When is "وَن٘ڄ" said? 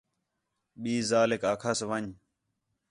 1.89-2.05